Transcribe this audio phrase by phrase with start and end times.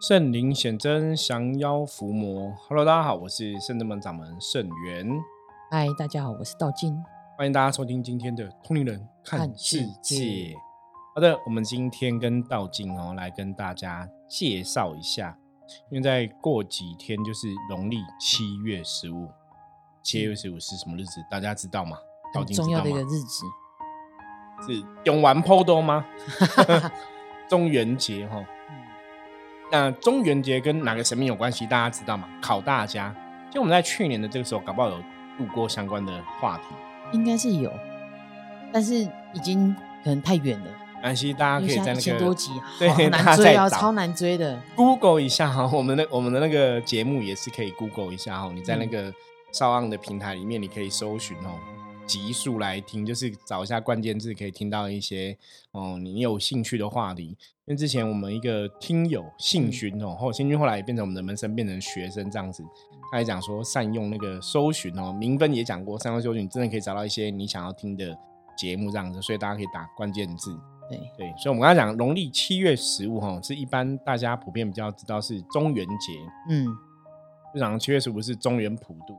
[0.00, 2.54] 圣灵显真，降妖伏魔。
[2.68, 5.08] Hello，大家好，我是圣真门掌门圣元。
[5.72, 6.96] 嗨，大家好，我是道金。
[7.36, 10.54] 欢迎大家收听今天的通灵人看世界。
[11.16, 15.36] 好的，我们今天跟道金哦来跟大家介绍一下，
[15.90, 19.28] 因为在过几天就是农历七月十五。
[20.04, 21.20] 七月十五是什么日子？
[21.28, 21.98] 大家知道吗？
[22.34, 23.44] 很重要的一个日子，
[24.64, 26.06] 是永完坡多吗？
[27.50, 28.44] 中元节哈。
[29.70, 31.66] 那中元节跟哪个神明有关系？
[31.66, 32.28] 大家知道吗？
[32.40, 33.14] 考大家。
[33.50, 34.96] 就我们在去年的这个时候，搞不好有
[35.38, 36.64] 录过相关的话题。
[37.12, 37.72] 应该是有，
[38.72, 40.66] 但是已经可能太远了。
[41.02, 44.60] 安息，大家可以在那个千多集，对，难追啊，超难追的。
[44.74, 48.50] Google 一下哈，我们的我们的那个节目也是可以 Google 一下哈。
[48.52, 49.12] 你在那个
[49.52, 51.54] 少昂的平台里面，你可以搜寻哦。
[52.08, 55.36] 急速来听，就是找一下关键字，可以听到一些
[55.72, 57.36] 哦，你有兴趣的话题。
[57.66, 62.64] 因为之前我们一个听友信询哦，后信讯后来也变成我们的门生，变成学生这样子。
[63.12, 68.18] 他也讲说善用那个搜寻哦，明分也讲过善用搜寻，真的可以找到一些你想要听的
[68.56, 69.20] 节目这样子。
[69.20, 70.58] 所以大家可以打关键字。
[70.88, 76.14] 对对，所以我们刚才讲农历七月十五哈，是一般大家普遍比较知道是中元节。
[76.48, 76.66] 嗯，
[77.52, 79.14] 就讲七月十五是中元普渡。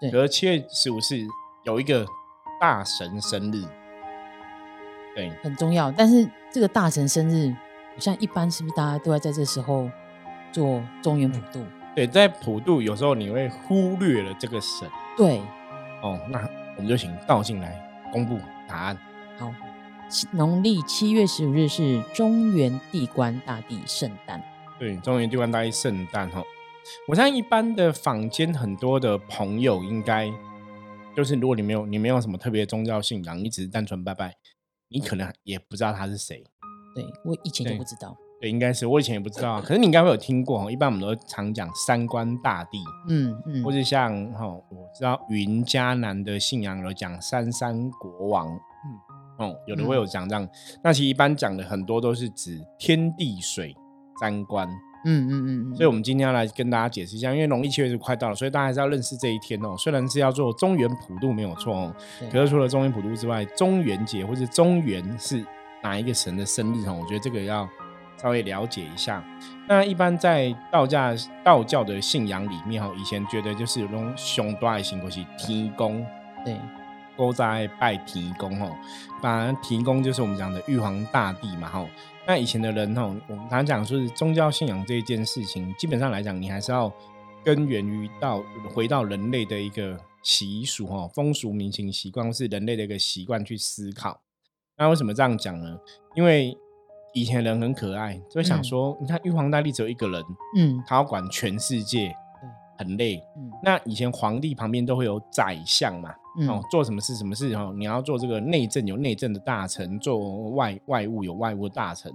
[0.00, 1.24] 对，可是七月十五是
[1.64, 2.04] 有一个。
[2.62, 3.64] 大神生日，
[5.16, 5.90] 对，很重要。
[5.90, 7.52] 但是这个大神生日，
[7.98, 9.90] 像一般是不是大家都要在这时候
[10.52, 11.64] 做中原普渡？
[11.96, 14.88] 对，在普渡有时候你会忽略了这个神。
[15.16, 15.40] 对，
[16.02, 16.38] 哦，那
[16.76, 17.76] 我们就请道进来
[18.12, 18.38] 公布
[18.68, 18.96] 答案。
[19.40, 19.52] 好，
[20.30, 24.40] 农历七月十五日是中原地官大帝圣诞。
[24.78, 26.40] 对，中原地官大帝圣诞哈，
[27.08, 30.30] 我相信一般的坊间很多的朋友应该。
[31.14, 34.34] 就是如果你没有你没有什么特别宗教信仰，你只是单纯拜拜，
[34.88, 36.42] 你可能也不知道他是谁。
[36.94, 38.16] 对我以前都不知道。
[38.40, 39.60] 对，应该是我以前也不知道。
[39.62, 50.48] 可是你应该会有听过一般我们都常讲三观大帝，嗯嗯，或者像哈，我知道云嘉南的信仰有讲三山国王，嗯哦，有的会有讲这样。
[50.82, 53.74] 那其实一般讲的很多都是指天地水
[54.20, 54.68] 三官。
[55.04, 59.74] 嗯嗯嗯，所以，我们今天要来跟大家解释一下，因为农历七月就快到了，所以大家还是要认识这一天哦。
[59.76, 61.94] 虽然是要做中原普渡没有错哦，
[62.30, 65.44] 可是除了中原普渡之外，中元节或者中元是
[65.82, 66.98] 哪一个神的生日哦？
[67.00, 67.68] 我觉得这个要
[68.16, 69.24] 稍微了解一下。
[69.68, 71.12] 那一般在道教
[71.44, 76.04] 道教的信仰里面哈，以前觉得就是用雄大的行过去天公，
[76.44, 76.56] 对，
[77.16, 78.70] 都在拜天公哦。
[79.22, 81.84] 当然，天公就是我们讲的玉皇大帝嘛哈。
[82.26, 86.92] 那以前的人哈，我们常常讲说是宗教信仰这一件事情，基本上来讲，你还是要
[87.44, 94.20] 根源于到回到人类的一个习俗哈、风俗民情习惯，是人类的一个习惯去思考。
[94.78, 95.78] 那为什么这样讲呢？
[96.14, 96.56] 因为
[97.12, 100.22] 以前人很可爱，就会想说，你看玉皇大帝只有一个人，
[100.56, 102.14] 嗯，他要管全世界。
[102.78, 103.50] 很累，嗯。
[103.62, 106.48] 那以前皇帝旁边都会有宰相嘛，嗯。
[106.48, 112.12] 哦，做什么事什么事哦，你要做这个内政有内政的大臣，做外外务有外务的大臣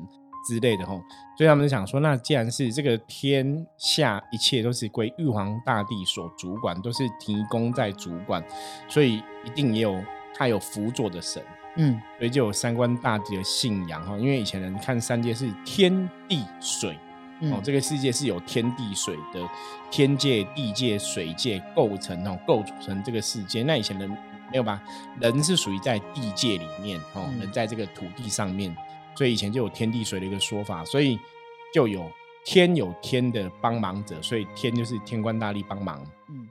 [0.47, 1.01] 之类的吼，
[1.37, 8.41] 所以他们就想说，那既然是这个天下一切都是归玉皇大帝所主管，都是提供在主管，
[8.87, 10.01] 所以一定也有
[10.33, 11.43] 他有辅佐的神，
[11.75, 16.97] 嗯，所以就有三官大帝的信仰哈，因为以前人看三界是天地水。
[17.41, 19.47] 哦，这个世界是有天地水的，
[19.91, 23.63] 天界、地界、水界构成哦，构组成这个世界。
[23.63, 24.09] 那以前人
[24.51, 24.81] 没有吧？
[25.19, 28.75] 人是属于在地界里面哦，人在这个土地上面，
[29.15, 31.19] 所以以前就有天地水的一个说法，所以
[31.73, 32.09] 就有
[32.43, 36.03] 天有天的帮忙者，所以天就是天官大帝帮忙。
[36.29, 36.49] 嗯，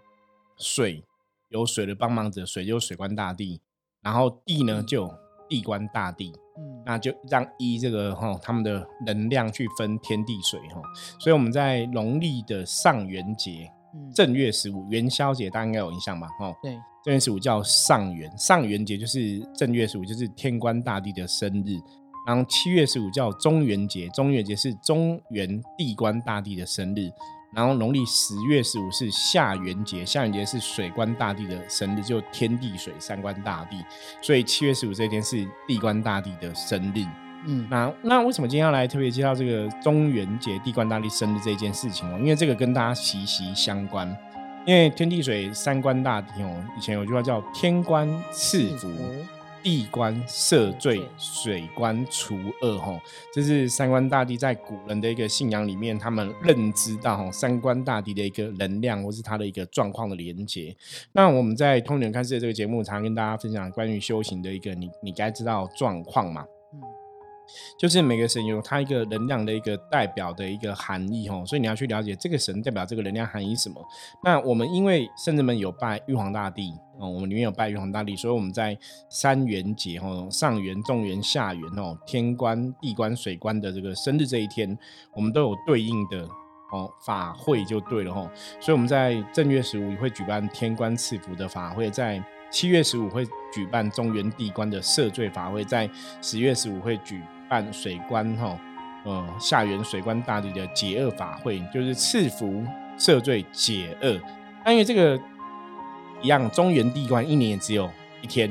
[0.57, 1.03] 水
[1.49, 3.61] 有水的帮忙者，水就水官大帝，
[4.03, 5.13] 然后地呢就
[5.49, 6.33] 地官大帝。
[6.59, 10.81] 嗯，那就让一这个哈他们的能量去分天地水哈，
[11.19, 13.71] 所以我们在农历的上元节，
[14.15, 16.29] 正月十五元宵节，大家应该有印象吧？
[16.39, 21.79] 哈，对，正月十五叫上元，上元节就是正月十五，就是天官大帝的生日。
[22.27, 27.09] 然后七月十五叫中元节，中元节是中元地官大帝的生日。
[27.57, 33.83] 然后农历十月十五是下元节，下元节是水官大帝的生日，就天地水三官大帝，
[34.21, 37.03] 所以七月十五这一天是地官大帝的生日。
[37.47, 42.19] 嗯，那那为什么今天要来特别介绍这个中元节地官大帝生日这件事情哦？
[42.19, 44.07] 因为这个跟大家息息相关，
[44.67, 48.93] 因为天地水三官大帝哦，以前有句话叫天官赐福。
[49.67, 53.03] 地官赦罪，水官除恶，哈，
[53.35, 60.73] 这是三官大帝在古人的一个信仰里面，他们认知到哈三官大帝的一个能量，或是他的一个状况的连接。
[61.11, 66.47] 那我们在通灵看世界这个节目，常跟大家分享关于修行的一个你你该知道状况嘛。
[67.79, 73.85] 就是每个神有它一个能量的一个代表的一个含义哦，所以你要去了解这个神代表这个能量含义什么。
[74.23, 78.77] 那我们因为圣人们有拜玉皇大帝哦，我们里面有拜玉皇大帝，所以我们在
[79.09, 84.77] 三元节哦，上元、中元、下元哦，天官、地官、水官的这个生日这一天，
[85.15, 86.23] 我们都有对应的
[86.73, 88.31] 哦法会就对了哦。
[88.61, 95.89] 所以我们在正月十五会举办天官赐福的法会，在七月十五会举办中元地官的赦罪法会，在
[96.23, 97.23] 十月十五会举。
[97.49, 98.59] 办水官哈，
[99.05, 102.65] 呃，下元水官大帝的解厄法会，就是赐福
[102.99, 104.21] 赦罪解厄。
[104.65, 105.21] 但因为这个
[106.23, 107.89] 一样，中原地官一年也只有
[108.23, 108.51] 一天，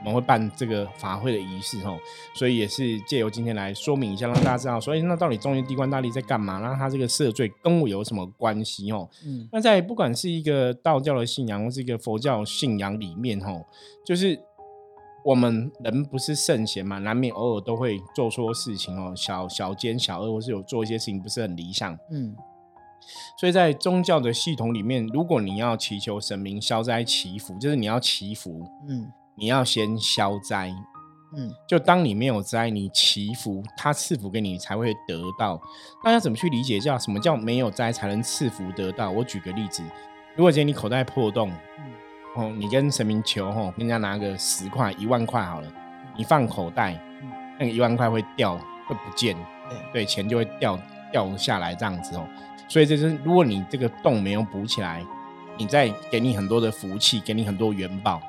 [0.00, 1.96] 我们会办这个法会的仪式哈，
[2.34, 6.60] 所以也是借由今天来说明一下，让大家知道，所以那到底中原地官大帝在干嘛？
[6.60, 9.08] 然后他这个赦罪跟我有什么关系哦？
[9.24, 13.52] 嗯，那在不管是一个道教的信仰，或是一个佛教信仰里面哈，
[14.04, 14.38] 就是。
[15.26, 21.98] 我们人不是圣贤嘛，难免偶尔都会做错事情哦，小小奸小恶，或是有做一些事情不是很理想。
[22.12, 22.32] 嗯，
[23.36, 30.72] 所以在宗教的系统里面，如果你要祈求神明消灾祈福，就是你要祈福，嗯，你要先消灾，
[31.36, 35.60] 嗯，就当你没有灾，你祈福，他赐福给你才会得到。
[36.04, 39.10] 那要怎么去理解叫什么叫没有灾才能赐福得到？
[39.10, 39.82] 我举个例子，
[40.36, 41.50] 如果今天你口袋破洞。
[42.36, 45.72] 哦，你跟神明求，吼，跟人家拿个十块、一万块好了，
[46.18, 47.02] 你放口袋，
[47.58, 49.34] 那个一万块会掉，会不见，
[49.90, 50.78] 对，钱就会掉
[51.10, 52.28] 掉下来这样子哦。
[52.68, 55.02] 所以这是，如果你这个洞没有补起来，
[55.56, 58.20] 你再给你很多的福气，给你很多元宝，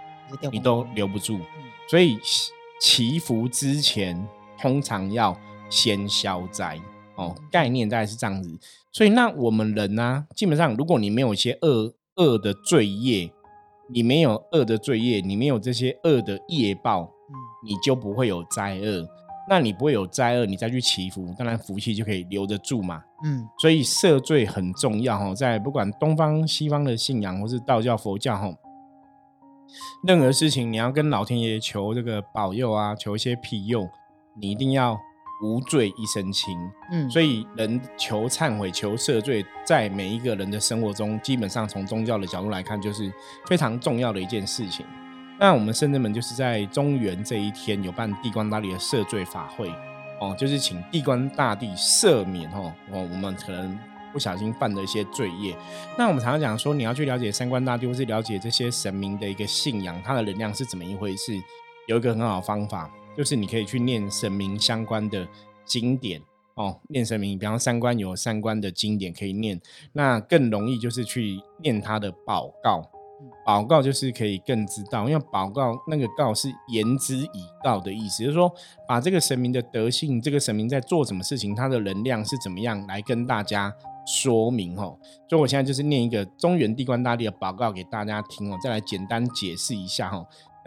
[0.53, 1.41] 你都留不住。
[1.89, 2.17] 所以
[2.79, 4.25] 祈福之前，
[4.57, 5.37] 通常要
[5.69, 6.79] 先消灾
[7.15, 8.57] 哦，概念大概是这样子。
[8.93, 13.29] 所以那我们人呢，基本上如果你没有一些恶恶的罪业。
[13.89, 17.33] 你没有恶的罪业，你没有这些恶的业报，嗯，
[17.65, 19.07] 你就不会有灾厄。
[19.49, 23.01] 那你不会有灾厄，你再去祈福，当然福气就可以留得住嘛。
[23.23, 28.53] 嗯，所以赦罪很重要哈，在不管东方西方的信仰，或是道教、佛教哈，
[30.05, 33.87] 任何事情你要跟老天爷求这个保佑啊，求一些庇佑，
[34.39, 34.97] 你一定要。
[35.41, 36.57] 无罪一身轻，
[36.91, 43.11] 嗯，所以人求忏悔、求赦罪，在每一个人的生活中，基本上从宗教的角度来看，就是
[43.45, 44.85] 非常重要的一件事情。
[45.39, 49.71] 那我们圣人们就是在中元这一天有办地官大帝的赦罪法会，
[50.19, 53.77] 哦，就是请地官大帝赦免哦，哦，我们可能
[54.11, 55.55] 不小心犯的一些罪业。
[55.95, 61.39] 那我们常常讲说，你要去了解三官大帝，或是了解这些神明的一个信仰，它的能量是怎么一回事，
[61.85, 62.89] 有一个很好的方法。
[63.17, 65.27] 就是你可以去念神明相关的
[65.65, 66.21] 经典
[66.53, 69.59] 哦，念神明，比方三观有三观的经典可以念，
[69.93, 72.89] 那更容易就是去念他的宝告，
[73.45, 78.51] 宝告就是可以更知道，因为宝告那个告是言之以告的意思，就是说
[78.87, 83.73] 把这个神明的德性，这个神明在做什么事情，他的能量是怎么样来跟大家
[84.07, 84.97] 说明哦。
[85.29, 90.09] 所以我现在就是念一个中原地官大帝的报告给大家听哦，再来简单解释一下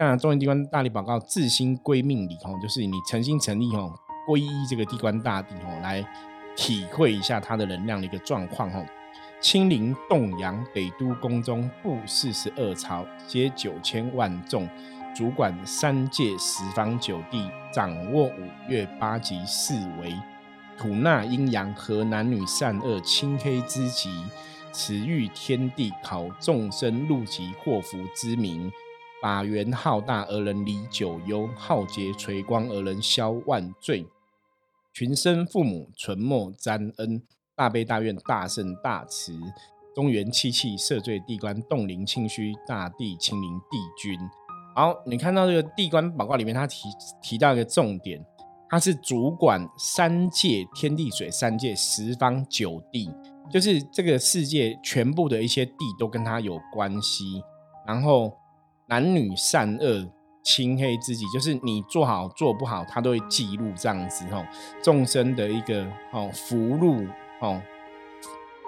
[0.03, 3.93] 那中原地官大力宝告自心归命礼吼，就是你诚心诚意吼
[4.27, 6.03] 皈依这个地官大帝吼，来
[6.55, 8.83] 体会一下他的能量的一个状况吼。
[9.39, 14.67] 亲临洞阳北都宫中，布四十二朝，接九千万众，
[15.15, 20.15] 主管三界十方九地，掌握五岳八极四维，
[20.79, 24.09] 吐纳阴阳和男女善恶清黑之极，
[24.71, 28.71] 慈育天地，考众生入极祸福之名。
[29.21, 34.07] 法缘浩大而能离九幽，浩劫垂光而能消万罪。
[34.91, 37.21] 群生父母纯默沾恩，
[37.55, 39.39] 大悲大愿大圣大慈，
[39.93, 44.19] 中原七气赦罪地官洞灵清虚大地清明帝君。
[44.75, 46.89] 好，你看到这个地官宝卦里面，他提
[47.21, 48.25] 提到一个重点，
[48.67, 53.07] 他是主管三界天地水三界十方九地，
[53.51, 57.43] 就是这个世界全部的一些地都跟他有关系，
[57.85, 58.35] 然后。
[58.91, 60.05] 男女善恶、
[60.43, 64.43] 清黑之己，就是你做好做不好，他都会记录这样子吼。
[64.83, 67.07] 众生的一个哦福禄
[67.39, 67.61] 哦，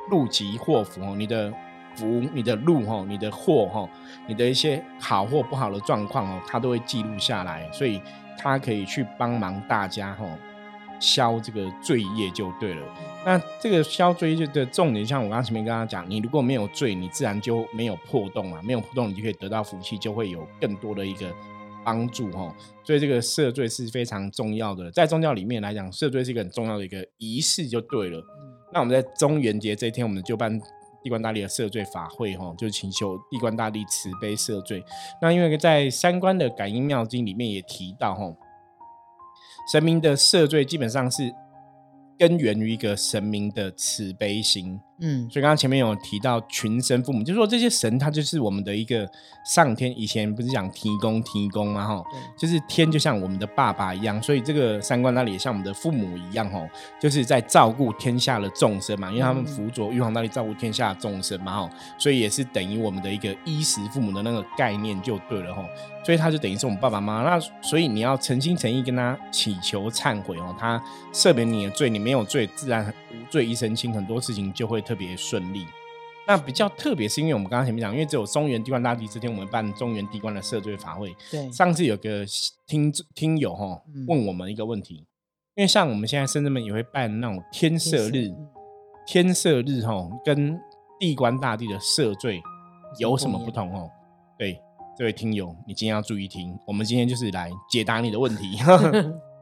[0.09, 1.53] 禄吉祸福哦，你的
[1.97, 3.89] 福、你的禄吼、你的祸吼、
[4.25, 8.01] 你的一些好或不好的状况哦，他都会记录下来，所以
[8.37, 10.29] 他可以去帮忙大家吼。
[11.03, 12.87] 消这个罪业就对了。
[13.25, 21.29] 那这个消罪业的重点，像我刚刚前面跟他讲，你如果没有罪，你自然就没有破洞嘛，没有破洞，你就可以得到福气，就会有更多的一个
[21.83, 22.55] 帮助哈。
[22.85, 28.23] 所以这个赦罪是非常重要的，在宗教里面来讲，赦罪是一个很重要的一个仪式就对了。
[28.71, 30.57] 那我们在中元节这一天，我们就办
[31.03, 34.81] 地官大帝的赦罪法会哈，就是请求地官大帝慈悲赦罪。
[35.21, 38.33] 那因为在三观的感应妙经里面也提到哈。
[39.71, 41.33] 神明的赦罪基本上是
[42.17, 44.79] 根源于一个神明的慈悲心。
[45.05, 49.09] 嗯，所以刚刚前面有提到群生父母，就是说这些神，他就是我们的一个
[49.45, 49.93] 上天。
[49.99, 52.03] 以前不是讲提供提供嘛，哈，
[52.37, 56.65] 就是天就像我们的爸爸一样，所以这个三观那里也像我们的父母一样，哈，
[57.01, 65.65] 就是在照顾天下的众生嘛，因为他们辅佐玉皇大帝照顾天下的众生嘛，哈，所以也是等于我们的一个衣食父母的那个概念就对了，哈，
[66.05, 67.29] 所以他就等于是我们爸爸妈妈。
[67.29, 70.81] 那所以你要诚心诚意跟他祈求忏悔哦，他
[71.11, 74.92] 赦免你的罪，你没有罪，自然无罪一身轻，很多事情就会特。
[74.93, 75.65] 特别顺利，
[76.27, 81.11] 那比较特别是因为我们刚刚前面讲，因为只有中原地官大帝这天，我们办中原地官的赦罪法会。
[81.31, 82.23] 对，上次有个
[82.67, 84.97] 听听友哈问我们一个问题，
[85.55, 88.31] 因为像我们现在深圳们也会办那种天赦日，
[89.07, 90.59] 天赦日哈跟
[90.99, 92.39] 地官大帝的赦罪
[92.99, 93.89] 有什么不同哦？
[94.37, 94.61] 对，
[94.95, 98.59] 这位听友，你今天要注意听，我们今天就是来解答你的问题。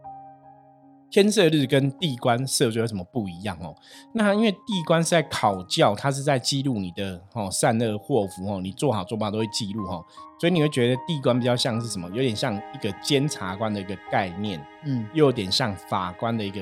[1.12, 3.75] 天赦日跟地官赦罪有什么不一样哦？
[4.13, 10.01] 那因为地官是在考教，它是在记录你的哦善恶祸福哦，你做好做不好都会记录哈，
[10.39, 12.08] 所以你会觉得地官比较像是什么？
[12.12, 16.62] 有点像一个监察官的一个概念，嗯，又有点像法官的一个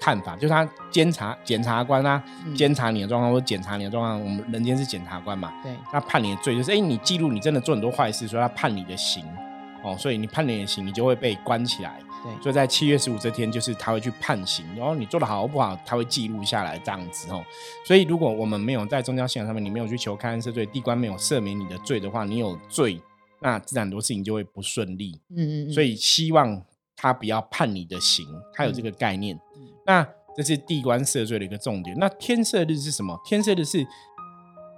[0.00, 2.22] 看法，就是他监察检察官啊，
[2.56, 9.24] 监察你的状况或检查你的状况，我们人间是检察官嘛，对，他判你的罪就是哎，你记录你真的做很多坏事，所以他判你的刑
[9.84, 12.00] 哦，所以你判你的刑，你就会被关起来。
[12.42, 17.44] 所以在七月十五这天，就是他会去判刑，然后你做的好不好，他会记录下来这样子哦。
[17.84, 22.98] 所以如果我们没有在宗教信仰上面，你没有去求开恩赦罪，地官没有赦免你的罪的话，你有罪，
[23.42, 25.20] 那自然很多事情就会不顺利。
[25.36, 25.70] 嗯嗯。
[25.70, 26.62] 所以希望
[26.96, 29.38] 他不要判你的刑，他有这个概念。
[29.84, 31.94] 那这是地官赦罪的一个重点。
[31.98, 33.20] 那天赦日是什么？
[33.26, 33.86] 天赦日是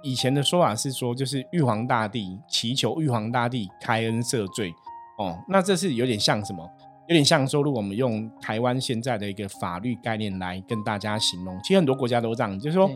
[0.03, 4.73] 以前的说法是说，就是玉皇大帝祈求玉皇大帝开恩赦罪
[5.17, 5.37] 哦。
[5.47, 6.67] 那这是有点像什么？
[7.09, 12.89] 有点像说，如果我们用台湾现在的一个法律概念来跟大家形容，其实很多国家都这样，就是说，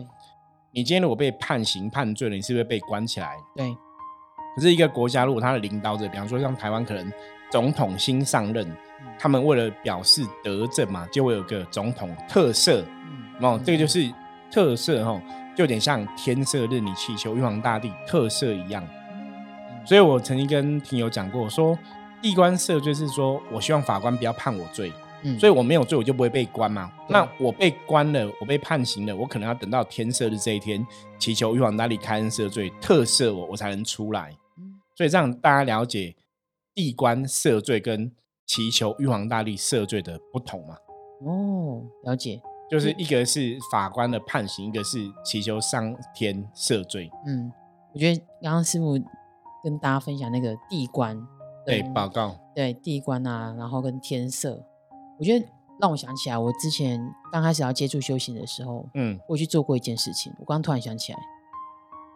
[0.70, 3.32] 你今天如果被判刑判罪了，你是不是被关起来？
[3.56, 3.74] 对。
[4.54, 7.10] 可是一个国家，如果他的领导者，比方说像台湾，可能
[7.50, 8.70] 总统新上任，
[9.18, 12.84] 他们为了表示德政嘛，就会有个总统特赦。
[13.40, 14.12] 哦，这个就是
[14.50, 15.18] 特赦哈，
[15.56, 18.86] 就有点像天赦日，你祈求玉皇大帝特赦一样。
[19.86, 21.78] 所以我曾经跟听友讲过说。
[22.22, 24.92] 地官赦罪是说，我希望法官不要判我罪，
[25.24, 26.90] 嗯，所以我没有罪，我就不会被关嘛。
[27.08, 30.86] 那我被关了，我被判刑了，我可能要等到天赦的这一天，
[31.18, 34.32] 祈求玉皇大帝开恩赦罪，特赦我，我才能出来。
[34.94, 36.14] 所以这样大家了解
[36.74, 38.12] 地官赦罪跟
[38.46, 40.76] 祈求玉皇大帝赦罪的不同嘛？
[41.26, 47.10] 哦，了解，就是一个是法官的判刑，一个是祈求上天赦罪。
[47.26, 47.50] 嗯，
[47.92, 48.96] 我觉得刚刚师傅
[49.64, 51.20] 跟大家分享那个地官。
[51.64, 52.36] 对，报告。
[52.54, 54.62] 对地官啊，然后跟天色，
[55.18, 55.46] 我觉得
[55.80, 57.00] 让我想起来，我之前
[57.32, 60.32] 刚开始要接触修行的时候，嗯，我去做过一件事情。
[60.38, 61.18] 我刚突然想起来，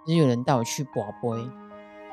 [0.07, 1.51] 就是有人带我去卜杯，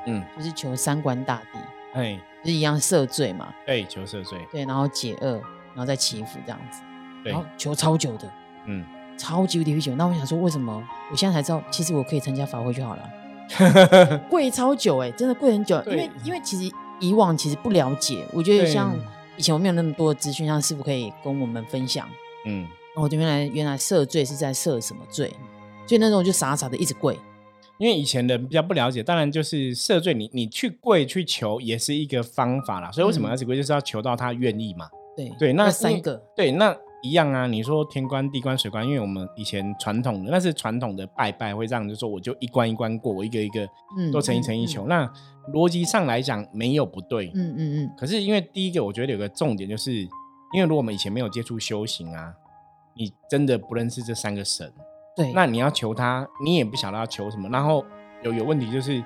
[0.06, 1.58] 嗯，就是求三官大帝，
[1.92, 5.32] 哎，就是一样赦罪嘛，对，求赦罪，对，然后解厄，
[5.74, 6.80] 然后再祈福这样子，
[7.24, 8.32] 然后求超久的，
[8.66, 8.86] 嗯，
[9.18, 9.94] 超级无敌久。
[9.96, 16.74] 那我想说，为什么我现在才知道，其实我可以参加法会就好了， 跪超久哎，真的跪很久，因为因为其实。
[17.00, 18.94] 以往其实不了解，我觉得像
[19.36, 22.08] 以前我没有那么多的资讯，像师傅可以跟我们分享。
[22.46, 25.32] 嗯，我就原来原来赦罪是在赦什么罪？
[25.86, 27.18] 所以那时候就傻傻的一直跪。
[27.78, 32.90] 因为以前人比较不了解，当然就是赦罪，你你去跪去求也是一个方法啦。
[32.90, 34.88] 所以为什么要去跪，就是要求到他愿意嘛。
[35.16, 36.76] 对对，那三个对那。
[37.04, 43.68] 一样啊，你说天官、地官、水官，因为我们以前传统的那是传统的拜拜，会这样就说我就一关一关过，我一个一个
[44.10, 44.86] 都成一成一求。
[44.86, 45.06] 那
[45.52, 47.90] 逻辑上来讲没有不对，嗯嗯嗯。
[47.94, 50.08] 可是因为第一个，我觉得有个重点就是，因
[50.54, 52.32] 为如果我们以前没有接触修行啊，
[52.94, 54.72] 你真的不认识这三个神，
[55.14, 57.50] 对，那你要求他，你也不晓得要求什么。
[57.50, 57.84] 然后
[58.22, 59.04] 有有问题就是，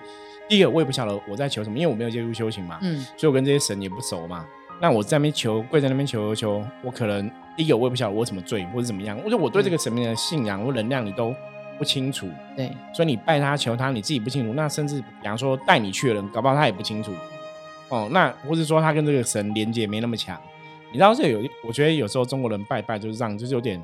[0.48, 4.46] 第一个我也不晓得我在求什么，因为我没有接触修行嘛，嗯，所以我跟这些神也不熟嘛。
[4.80, 11.34] 那我在那边求，跪在那边求求，我可能第一个我也不晓得我怎么罪或者怎么样，或者我对这个神明的信仰或能量你都
[11.76, 17.12] 不清楚，对，所以你拜他求他，你自己不清楚，那甚至比方说带你去的人，搞不好他也不清楚，
[17.88, 20.40] 哦，那或者说他跟这个神连接没那么强，
[20.92, 23.82] 你知道这有，我觉得有时候中国人拜拜就是这样，就是有点，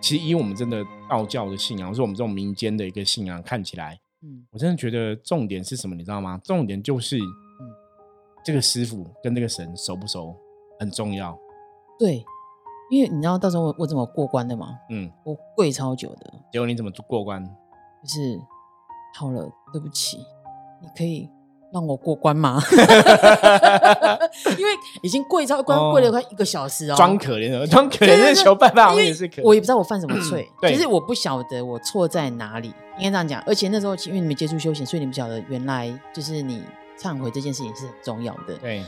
[0.00, 6.40] 其实以我们真的道教的信仰，或是我们这种民间的一个信仰看起来，嗯，我真的觉得重点是什么，你知道吗？
[6.44, 7.18] 重点就是。
[8.44, 10.36] 这个师傅跟这个神熟不熟
[10.78, 11.36] 很重要，
[11.98, 12.24] 对，
[12.90, 14.78] 因为你知道到时候我我怎么过关的吗？
[14.90, 17.42] 嗯，我跪超久的，结果你怎么过关？
[18.02, 18.38] 就是
[19.18, 20.18] 好了，对不起，
[20.82, 21.30] 你可以，
[21.72, 22.60] 让我过关吗？
[24.58, 24.72] 因为
[25.02, 33.42] 已经跪超关跪了快一个小时哦，装可怜的，装可怜的求办法，我也是可，我也不知道我犯什么罪，其 实我不晓得我错在哪里，应该这样讲。
[33.46, 36.62] 而且那时候因为你没接触休闲，所以你不晓得原来就是你
[36.98, 38.56] 忏悔这件事情是很重要的。
[38.58, 38.84] 对，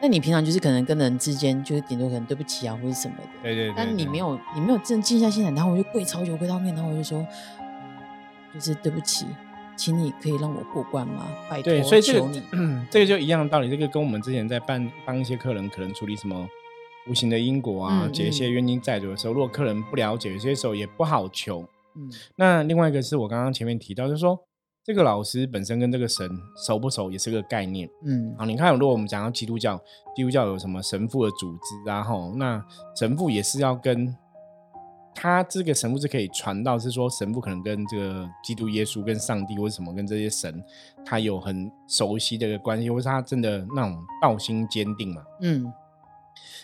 [0.00, 3.72] 那你平常就是可能跟人之间就是顶多可能对不起啊或者什么的，对对。
[3.76, 7.26] 但你没有你没有真静下心来，然后我就跪超久跪到面，然后我就说，
[8.54, 9.26] 就是对不起。
[9.76, 11.28] 请你可以让我过关吗？
[11.48, 12.28] 拜托，所以这个
[12.90, 13.70] 这个就一样的道理。
[13.70, 16.48] 这个跟我们之前在办帮一些客人可能处理什么
[17.08, 21.64] 无形的因果啊，解一些冤亲债主的时候，如果客人不了解，有些时候也不好求。
[21.94, 24.36] 嗯，那另外一个是我刚刚前面提到，就是说
[24.88, 26.26] 这个老师本身跟这个神
[26.56, 27.86] 熟不熟，也是个概念。
[28.06, 29.78] 嗯，好，你看，如果我们讲到基督教，
[30.16, 32.64] 基督教有什么神父的组织，然后那
[32.96, 34.16] 神父也是要跟。
[35.14, 40.64] 他这个神父是可以传到，是说神父可能跟这个基督耶稣、跟上帝或者什么跟这些神，
[41.04, 45.22] 他有很熟悉的一个关系，或是他真的那种道心坚定嘛？
[45.42, 45.70] 嗯，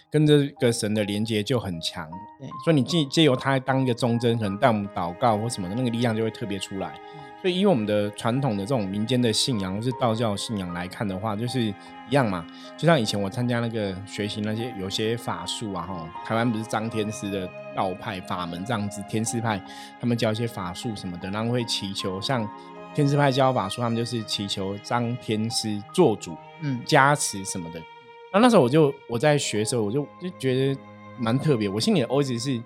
[0.08, 2.08] 跟这个神的连接就很强。
[2.38, 6.94] 对，所以你借借由他当一个忠贞，可能带我们祷告或什么的那个力量就会特别出来。
[6.94, 11.74] 所以，以我们的传统的这种民间的信仰，或是道教信仰来看的话，就是一
[12.10, 12.46] 样嘛。
[12.76, 19.62] 就像以前我参加那个学习那些有些法术啊，哈，台湾不是张天师的道派法门这样子，天师派
[20.00, 22.48] 他们教一些法术什么的，然后会祈求，像
[22.94, 27.78] 天师派教法术，他们就是祈求张天师做主，嗯，加持什么的。
[28.32, 30.80] 然后那时候我就我在学的时候，我就就觉得
[31.18, 31.68] 蛮特别。
[31.68, 32.62] 我心里的 OS 是，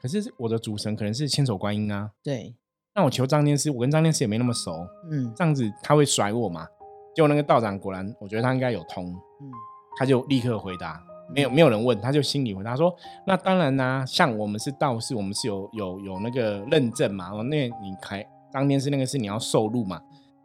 [0.00, 2.54] 可是我的主神可能是千手观音啊，对。
[2.96, 4.72] 那我求张天师，我跟张天师也没那么熟，
[5.12, 6.66] 嗯，这样子他会甩我吗？
[7.14, 9.50] 结果那个道长果然，我觉得他应该有通，嗯，
[9.98, 10.98] 他就立刻回答，
[11.34, 12.94] 没有没有人问，他就心里回答说
[13.26, 20.00] ：“那当然啦，像我们是道士，我们是有有有那个认证嘛，哦，那你开张天师那个是你要受禄嘛，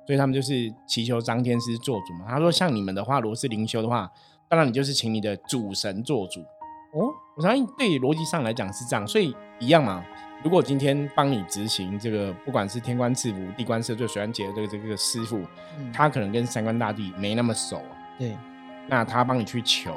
[0.05, 2.25] 所以他们就是祈求张天师做主嘛。
[2.27, 4.11] 他说像你们的话，如果是灵修的话，
[4.49, 6.41] 当然你就是请你的主神做主。
[6.41, 7.07] 哦，
[7.41, 10.05] 我相信对逻辑上来讲是这样，所以一样嘛。”
[10.43, 15.39] 如果今天帮你执行这个，不管是天官赐福、地官赦罪、水安解的这个这个师傅，
[15.93, 17.79] 他可能跟三官大帝没那么熟，
[18.17, 18.35] 对，
[18.87, 19.93] 那他帮你去求，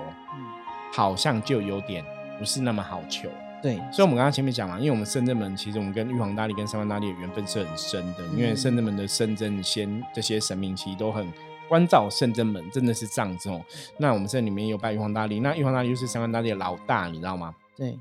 [0.92, 2.04] 好像就有点
[2.38, 3.30] 不是那么好求，
[3.62, 3.76] 对。
[3.90, 11.26] 所以，我们刚刚前面讲嘛，因为我们圣正门其实我们跟玉皇大帝跟三官大帝的缘分是很深的，因为圣正门的圣正仙这些神明其实都很
[11.68, 13.64] 关照圣真门，真的是这样子哦。
[13.98, 17.54] 那我们这里面有拜玉皇大帝，那玉皇大帝就是三官大帝的老大，你知道吗？
[17.76, 17.98] 对，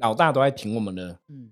[0.00, 1.50] 老大都在挺我们的，嗯。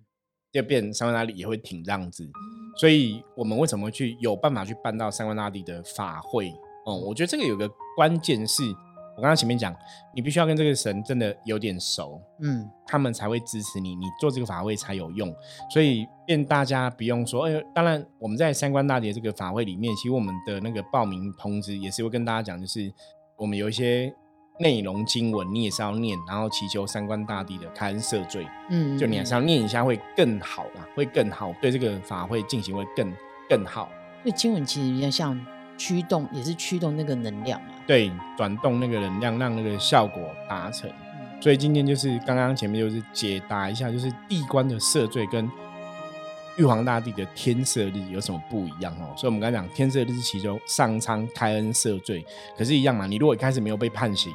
[0.53, 2.31] 就变三官大帝也会挺这样子，
[2.77, 6.53] 所以我们为什么去有办法去办到三官大帝的法会？
[6.85, 8.62] 哦，我觉得这个有个关键是，
[9.16, 9.75] 我刚刚前面讲，
[10.14, 15.35] 你必须要跟这个神真的有点熟，嗯，他们才会支持你，你做这个法会才有用。
[15.70, 22.92] 所以愿大家不用说，哎，当然我们在三观大帝这个法会里面，其实我们的那个报名通知也是会跟大家讲，就是
[23.37, 24.14] 我们有一些。
[24.61, 28.46] 内容经文你也是要念，然后祈求三观大帝的开恩赦罪。
[28.68, 33.12] 嗯，就你还是要念一下会更好啦，会更好，对这个法会进行会更
[33.48, 33.88] 更好。
[34.22, 35.40] 所以经文其实比较像
[35.79, 37.72] 驱动，也是驱动那个能量嘛。
[37.87, 40.90] 对，转动那个能量，让那个效果达成。
[41.40, 45.51] 所以今天就是刚刚前面就是解答一下，就是地官的赦罪跟。
[46.59, 49.09] 玉皇大帝的天赦日有什么不一样哦？
[49.16, 52.23] 所以，我们刚才讲天赦日是其中上苍开恩赦罪，
[52.59, 53.07] 可是，一样嘛。
[53.07, 54.31] 你如果一开始没有被判刑，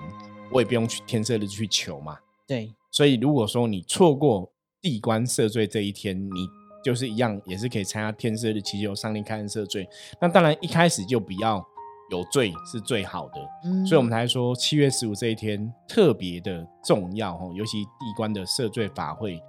[0.51, 2.17] 我也不用去天赦日去求嘛。
[2.47, 2.73] 对。
[2.89, 6.49] 所以，如果说你错过地官赦罪这一天，你
[6.83, 9.87] 就是一样，也是可以参加天赦日祈求上帝开恩赦罪。
[10.19, 11.63] 那当然，一开始就不要
[12.09, 13.49] 有罪是最好的。
[13.63, 13.85] 嗯。
[13.85, 19.41] 所以我们才说七月十五这一天特别的重要哦，尤其地官的赦罪法会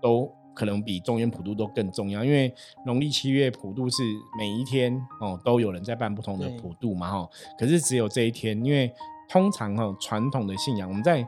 [0.00, 0.30] 都。
[0.56, 2.50] 可能比中原普渡都更重要，因为
[2.86, 4.02] 农历七月普渡是
[4.38, 7.28] 每一天哦都有人在办不同的普渡嘛哈。
[7.58, 8.90] 可是只有这一天，因为
[9.28, 11.22] 通常哈传统的信仰，我们在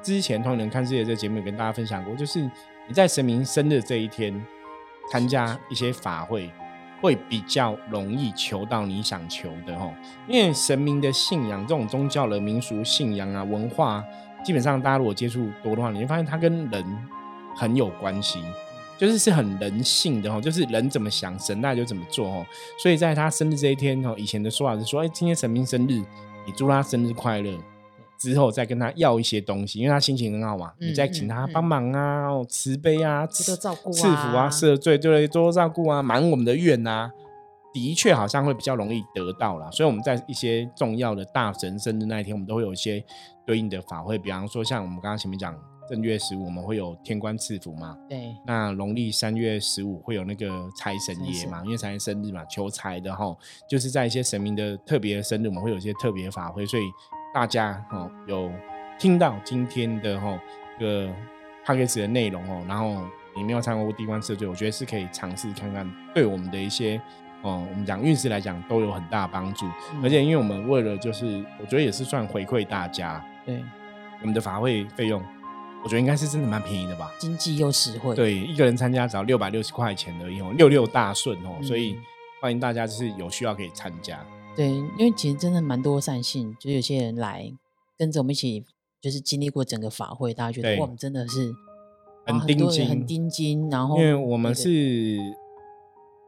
[0.00, 2.40] 之前通人看世界这节目有跟大家分享过，就是
[2.88, 4.34] 你在神明生日这一天
[5.12, 6.50] 参加一些法会，
[7.00, 9.92] 会比较容易求到你想求的哈。
[10.28, 14.04] 因为神明的信仰，这种宗教的民俗信仰啊文化，
[14.44, 16.84] 基本上大家如果接触多的话，你会发现它跟人
[17.56, 18.42] 很有关系。
[18.98, 22.46] 就是是很人性的哈，就是人怎么想，神那就怎么做哦。
[22.78, 26.02] 所以在他生日这一天哦，以前的说法是说，哎，今天神明生日，
[26.44, 27.50] 你祝他生日快乐，
[28.20, 37.10] 之后再跟他要一些东西，因为他心情很好嘛，你再请他帮忙啊，慈悲啊，多照顾、啊赐福啊，赦罪，对，多多照顾啊，满我们的愿啊，
[37.72, 39.70] 的确好像会比较容易得到啦。
[39.70, 43.02] 所以我们在一些重要的大神生日那一天，我们都会有一些
[43.46, 45.52] 对应的法会，比方说像我们刚刚前面讲。
[45.88, 48.32] 正月十五我们会有天官赐福嘛，对。
[48.46, 53.36] 那农历三月十五会有那个财神爷嘛，因为财神生日嘛，求财的哈，
[53.68, 56.84] 就是在一些神明的特别生日，我们会有一些特别法会，所以
[57.32, 58.50] 大家哦有
[58.98, 60.38] 听到今天的哈
[60.78, 61.06] 这个
[61.64, 63.04] p a c k a g e 的内容哦，然后
[63.36, 67.00] 你没有参加过地官赦罪，我觉得是可以尝试看看，对我们的一些。
[67.42, 69.64] 哦，我们讲运势来讲都有很大帮助，
[70.02, 73.24] 而且因为我们为了就是，我觉得也是算回馈大家。
[73.46, 73.64] 对，
[74.20, 75.24] 我们的法会费用，
[75.82, 78.14] 我觉得应该是真的蛮便宜的吧，经济又实惠。
[78.14, 81.98] 对，一个人参加只要六百六十块钱而已哦，六六大顺哦，所以
[82.42, 84.22] 欢迎大家就是有需要可以参加。
[84.56, 87.52] 对，因为其实真的蛮多善信，就有些人来
[87.96, 88.64] 跟着我们一起，
[89.00, 91.54] 就是经历过整个法会，大家觉得哇，真的是
[92.26, 93.70] 很钉金，很钉金。
[93.70, 95.18] 然后，因为我们是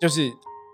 [0.01, 0.33] 就是。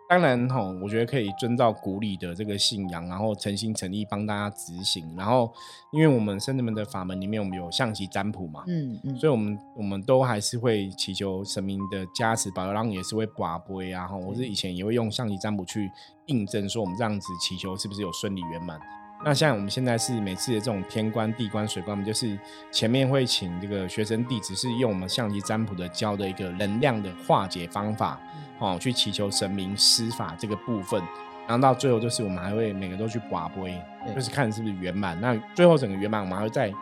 [0.09, 5.15] 当然哈，我觉得可以遵照古礼的这个信仰，然后诚心诚意帮大家执行。
[5.15, 5.53] 然后，
[5.93, 14.07] 因为我们圣人们的法门里面，我们有象棋占卜嘛，嗯嗯，所以我们我们都还是会祈求神明的加持保佑，然后也是会卜杯啊。
[14.07, 15.91] 哈，我是以前也会用象棋占卜去
[16.27, 18.81] 印证，说我们这样子祈求是不是有顺利圆满。
[19.25, 22.39] 那像我们现在是每次的这种天官、地官、水官，我们就是
[22.71, 28.19] 前面会请这个学生弟子是用我们象棋占卜的教的一个能量的化解方法，
[28.61, 31.03] 哦，去祈求神明施法这个部分，
[31.49, 33.83] 然后到最后就是我们还会每个都去卦杯，
[34.15, 35.21] 就是看是不是圆满。
[35.21, 36.73] 那最后整个圆满，我们还会再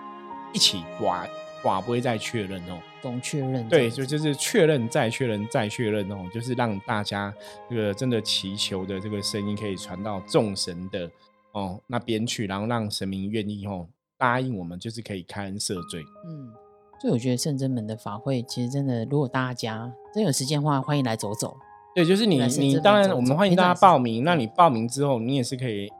[0.53, 1.27] 一起卦
[1.62, 3.66] 卦杯再确认哦，总确认。
[3.66, 7.33] 对，就就是确认再确认再确认哦，就是让大家
[7.70, 11.11] 这个真的祈求的这个声音可以传到众神的。
[11.57, 13.88] 哦，那边去，然后让神明愿意哦
[14.19, 16.03] 答应我们，就是可以开恩赦罪。
[16.27, 16.53] 嗯，
[17.01, 21.57] 所以我觉得圣真门的法会，其实真的，如果大家真有时间的话，欢迎来走走。
[21.95, 24.23] 对，就是你，你当然我们欢迎大家报名。
[24.23, 25.90] 那你报名之后，你也是可以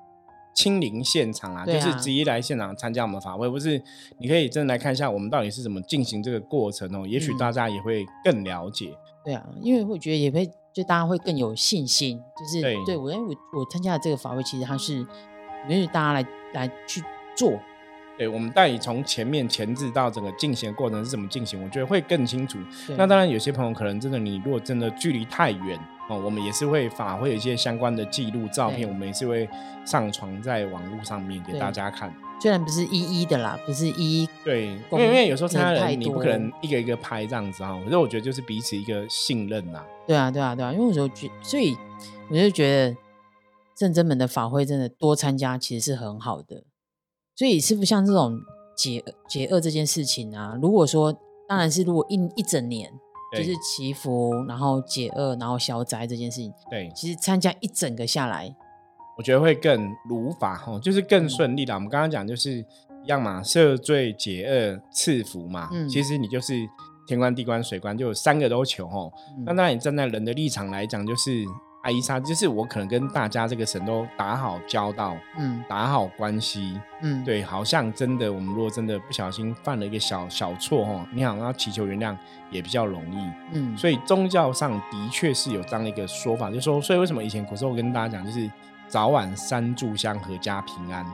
[0.55, 3.83] 亲临现场啊，就是直接来现场参加我们法会，不是？
[4.19, 8.93] 你可以真的来看一下我们到底是怎么进行这个过程哦，也许大家也会更了解。
[9.25, 12.21] 对啊，因为我觉得也会，就大家会更有信心。
[12.39, 15.07] 就是对我，因为我我参加的这个法会，其实它是。
[15.69, 17.03] 允许大家来来去
[17.35, 17.59] 做，
[18.17, 22.59] 对我们带你从前面前置到整个进行的过程是怎么进行，我觉得会更清楚。
[22.97, 29.49] 那当然，有些朋友可能真的，你如果真的距离太远哦，我们也是会法会有一些相关的记录照片，我们也是会
[29.85, 32.11] 上传在网络上面给大家看。
[32.41, 39.83] 虽然不是一一的啦，不是一一对，因为因为有时候参加人你不可能一个一个拍这样子哈，可是我觉得就是彼此一个信任呐。
[40.07, 41.77] 对啊，对啊，对啊，因为有时候觉，所以
[42.31, 42.97] 我就觉得。
[43.77, 46.65] 正真门的法会真的多参加，其实是很好的。
[47.35, 48.41] 所以师傅像这种
[48.75, 51.13] 解解厄这件事情啊，如果说
[51.47, 52.91] 当然是如果一一整年
[53.37, 58.57] 就是祈福，然后解厄，然后消灾这件事情，对，其实参加一整个下来，
[59.19, 61.75] 我觉得会更如法哈，就是更顺利的。
[61.75, 62.53] 我们刚刚讲就是
[63.05, 66.55] 一样嘛，赦罪解厄赐福嘛，嗯其实你就是
[67.07, 69.11] 天官地官水官，就三个都求哈。
[69.45, 71.45] 那当然你站在人的立场来讲，就是。
[71.87, 82.17] 阿伊莎，就是我可能跟大家这个神都打好交道，嗯，打好关系，嗯，对，好像真的，我们如果真的不小心犯了一个小小错哈，你好像要祈求原谅
[82.51, 88.51] 也比较容易，嗯，所以宗教上的确是有这样的一个说法，就说，所以为什么以前古时候我跟大家讲，就是
[88.89, 91.05] 早晚三炷香，阖家平安。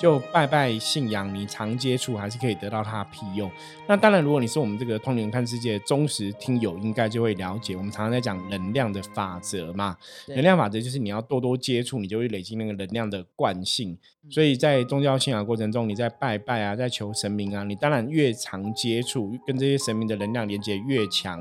[0.00, 3.48] 就拜拜信仰，你常接触还是可以得到他的庇佑。
[3.86, 7.76] 那当然，如果你是我们这个通灵看世界忠实听友，应该就会了解。
[7.76, 13.96] 我们常常在讲能量的法则嘛，能量法则就是你要多多接触，你就会累积那个能量的惯性。
[14.28, 21.40] 所以在宗教信仰过程中，你在拜拜啊，在求神明啊，你当然越常接触，跟这些神明的能量连接越强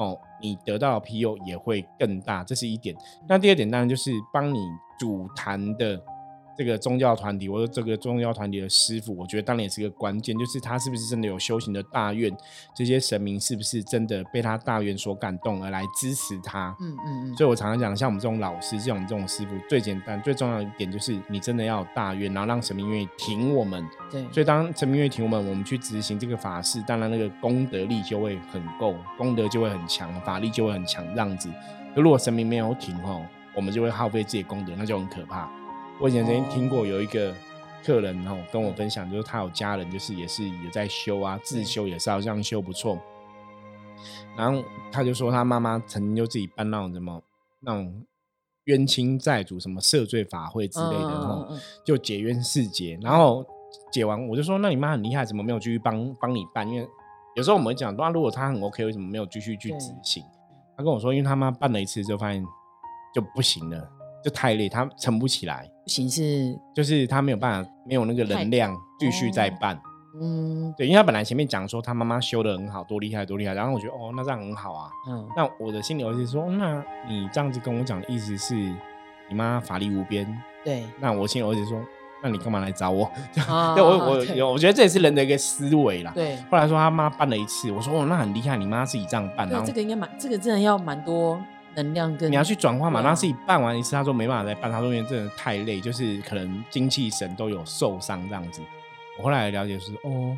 [0.00, 2.42] 哦，你得到的庇佑也会更大。
[2.42, 2.96] 这是一点。
[3.28, 4.58] 那第二点当然就是帮你
[4.98, 6.00] 主坛的。
[6.58, 12.36] 这个宗教团体，或者这个宗教团体的师傅，我觉得当然也是一个关键，就是他是不是真的有修行的大愿，
[12.74, 16.74] 这些神明是不是真的被他大愿所感动而来支持他？
[16.80, 17.36] 嗯嗯嗯。
[17.36, 23.88] 所以我常常讲，像我们这种老师，像我们这种师傅，最简单、最重要的一点就是你真的要有大愿，然后让神明愿意挺我们。
[24.10, 24.26] 对。
[24.32, 31.48] 所以当神明愿意挺我们，我们去执行这个法事，当然那个功德力就会很够，功德就会很强，法力就会很强，这样子。
[31.94, 33.24] 如果神明没有挺哦，
[33.58, 35.50] 我们就会耗费自己的功德，那就很可怕。
[36.00, 37.34] 我以前曾经听过有一个
[37.84, 42.96] 客人哦跟我分享，就是他有家人，就是也是有在修啊，自修也是好像修不错。
[44.36, 47.20] 然后他就说他妈妈曾经就自己办那种什么
[47.58, 48.00] 那种
[48.66, 52.96] 冤亲债主什么赦罪法会之类的哦，就解冤释结。
[53.02, 53.44] 然后
[53.90, 56.68] 解完我就说，那你妈很厉害，怎么没有继续帮帮你办？
[56.70, 56.88] 因为
[57.34, 60.22] 有时候我们会讲，那如果他很 OK，为什么没有继续去执行？
[60.76, 62.44] 他跟我说，因为他妈办了一次就发现
[63.14, 63.88] 就不行了。
[64.22, 65.64] 就太累，他撑不起来。
[65.84, 69.80] 不行是，就是他没有办法，没有那个能量继续再办。
[70.20, 73.54] 嗯，对，因为他本来前面讲说他妈妈修的很好，多厉害，多厉害。
[73.54, 74.90] 然后我觉得哦，那这样很好啊。
[75.08, 80.26] 嗯，那我的心里儿子说，那你这样子跟我讲的意思是你妈法力无边。
[80.64, 81.80] 对，那我心里就说，
[82.20, 83.08] 那你干嘛来找我？
[83.32, 86.10] 对，我我有，我觉得这也是人的一个思维啦。
[86.12, 86.36] 对。
[86.50, 89.48] 后来说他妈办了一次，我说哦，那很厉害，你妈自己这样办。
[89.48, 91.40] 对，这个应该蛮，这个真的要蛮多。
[91.82, 93.00] 能量跟你要去转化嘛？
[93.00, 98.60] 那自己办完一次，他说没办法再办，他说因为真的太累，就是可能精气神都有受伤这样子。
[99.16, 100.36] 我后来了解是哦，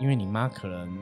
[0.00, 0.98] 因为你妈可能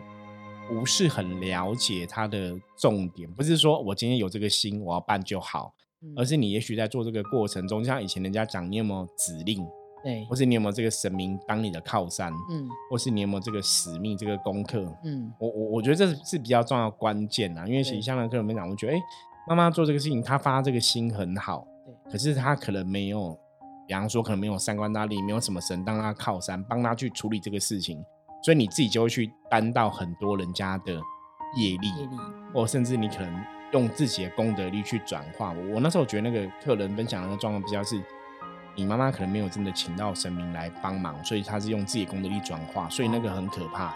[0.68, 5.72] 不是很了解她的重点，不是说我今天有这个心我要办就好，
[6.16, 9.66] 而是你也许在做这个过程中，像以前人家讲，你有没有指令？
[10.04, 12.32] 对，或是你有没有这个神明当你的靠山？
[12.50, 14.80] 嗯，或是你有没有这个使命、这个功课？
[15.02, 19.02] 嗯，我我我觉得这是比较重要关键啊，因为其实像那客人分享，我觉得哎。
[19.48, 22.12] 妈妈做这个事情，她发这个心很好，对。
[22.12, 23.38] 可是她可能没有，
[23.86, 28.04] 比方说可能没有三观大力，没有什么神当她靠山，帮她去处理这个事情，
[28.42, 30.94] 所以你自己就会去担到很多人家的
[31.56, 31.92] 业力，
[32.52, 35.54] 或甚至你可能用自己的功德力去转化。
[35.72, 38.02] 我那时候觉得那个客人分享那个状况比较是，
[38.74, 43.94] 你妈妈可能没有真的请到神明来帮忙，所以她是用自己的功德力转化，所以那个很可怕。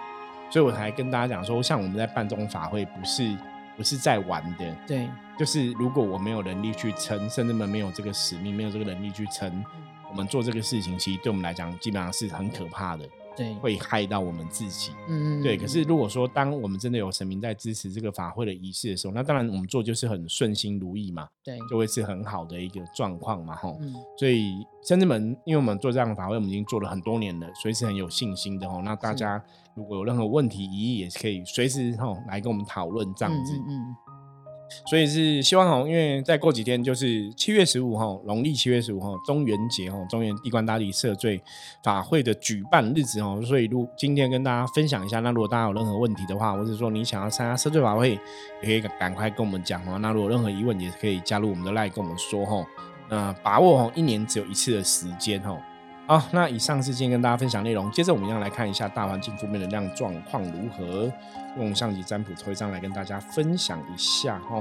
[0.49, 3.37] 所以我才跟大家讲说，像我们在办这种法会，不是。
[3.81, 9.65] 不是在玩的，对，就是如果我没有能力去撑，甚至们没有这个使命，没有这个能力去撑，
[10.11, 15.57] 我们做这个事情，其实对我们来讲，基本上是很可怕的，对，会害到我们自己，嗯，对。
[15.57, 23.81] 可是如果说，当我们真的有神明在支持这个法会的仪式的时候，那当然我们做就是很顺心如意嘛，对，就会是很好的一个状况嘛，吼。
[24.19, 24.53] 所以，
[24.87, 28.83] 甚至们，因为我们做这样的法会，我们已经做了很多年了，所以是很有信心的，吼。
[28.83, 29.43] 那大家。
[29.75, 33.53] 如果有任何问题疑义，也是可以随时吼来跟我们讨论这样子。
[33.69, 33.95] 嗯，
[34.89, 41.43] 所以是希望吼，因为再过几天就是七月十五号，农历七月十五号中元节吼，中元地官大帝赦罪
[41.83, 45.21] 法会的举办日子吼，所以如今天跟大家分享一下。
[45.21, 48.11] 那如果大家有任何问题的话，或者说你想要参加赦罪法会，
[48.63, 49.99] 也可以赶快跟我们讲哦。
[49.99, 52.65] 那如果任何疑问，也可以加入我们的 line 跟我们说吼。
[53.09, 55.59] 那把握吼，一年只有一次的时间吼。
[56.11, 57.89] 好，那以上是今天跟大家分享内容。
[57.93, 61.09] 接着我们要来看一下大环境负面能量状况如何，
[61.57, 64.61] 用象棋占卜抽一张来跟大家分享一下哈。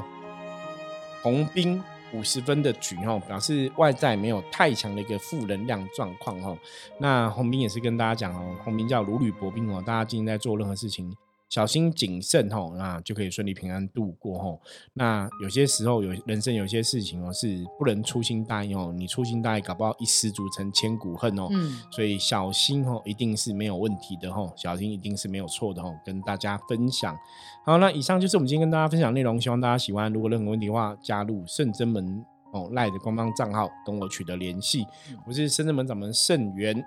[1.24, 1.84] 红兵
[2.14, 6.56] 五十分的局哈，表示外在没有太强的一个负能量状况哈。
[7.00, 11.18] 那红兵也是跟大家讲哦，红兵叫如履薄冰哦，大家今天在做任何事情。
[11.50, 14.62] 小心谨慎吼，那就可以顺利平安度过吼。
[14.94, 18.94] 那有些时候有人生有些事情哦，是不能粗心大意哦。
[18.96, 21.48] 你粗心大意，搞不好一失足成千古恨哦。
[21.52, 21.82] 嗯。
[21.92, 24.54] 所以小心哦，一定是没有问题的吼。
[24.56, 25.96] 小心一定是没有错的吼。
[26.06, 27.18] 跟大家分享。
[27.66, 30.14] 好，那以上就是我们今天跟大家分享内容，希望大家喜欢。
[30.14, 34.86] 如果任何问题的话，加入圣真门哦赖的官方账号跟我取得联系。
[35.26, 36.86] 我是圣真门掌门圣元，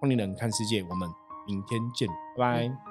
[0.00, 1.08] 欢迎人看世界，我们
[1.46, 2.89] 明天见，拜拜。